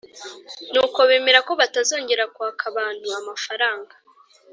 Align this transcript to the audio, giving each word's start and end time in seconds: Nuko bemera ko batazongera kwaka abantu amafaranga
Nuko 0.71 0.99
bemera 1.09 1.39
ko 1.47 1.51
batazongera 1.61 2.23
kwaka 2.35 2.63
abantu 2.71 3.07
amafaranga 3.19 3.93